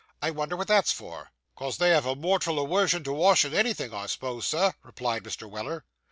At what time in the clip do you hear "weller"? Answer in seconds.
5.47-5.85